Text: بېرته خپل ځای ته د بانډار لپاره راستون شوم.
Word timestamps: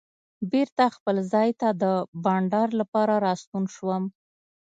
بېرته 0.51 0.83
خپل 0.95 1.15
ځای 1.33 1.49
ته 1.59 1.67
د 1.81 1.83
بانډار 2.23 2.69
لپاره 2.79 3.13
راستون 3.27 3.63
شوم. 3.75 4.03